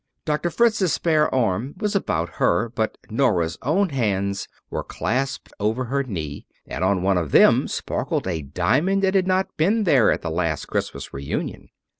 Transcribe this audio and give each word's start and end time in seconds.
Doctor 0.25 0.49
Fritz's 0.49 0.91
spare 0.91 1.31
arm 1.31 1.75
was 1.77 1.95
about 1.95 2.37
her, 2.37 2.69
but 2.69 2.97
Nora's 3.11 3.59
own 3.61 3.89
hands 3.89 4.47
were 4.71 4.83
clasped 4.83 5.53
over 5.59 5.83
her 5.85 6.01
knee, 6.01 6.47
and 6.65 6.83
on 6.83 7.03
one 7.03 7.19
of 7.19 7.31
them 7.31 7.67
sparkled 7.67 8.25
a 8.27 8.41
diamond 8.41 9.03
that 9.03 9.13
had 9.13 9.27
not 9.27 9.55
been 9.57 9.83
there 9.83 10.11
at 10.11 10.23
the 10.23 10.31
last 10.31 10.65
Christmas 10.65 11.13
reunion. 11.13 11.69